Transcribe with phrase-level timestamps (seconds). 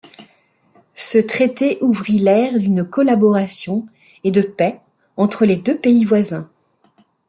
[0.95, 3.85] Ce traité ouvrit l'ère d'une collaboration
[4.23, 4.81] et de paix
[5.15, 6.49] entre les deux pays voisins.